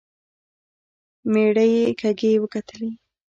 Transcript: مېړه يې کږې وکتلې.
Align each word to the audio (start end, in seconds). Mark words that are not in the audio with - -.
مېړه 1.31 1.65
يې 1.73 1.83
کږې 1.99 2.31
وکتلې. 2.41 2.89